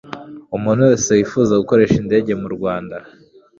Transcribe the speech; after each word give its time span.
Umuntu 0.57 0.81
wese 0.89 1.09
wifuza 1.17 1.59
gukoresha 1.61 1.95
indege 2.03 2.31
mu 2.41 2.47
Rwanda 2.55 2.95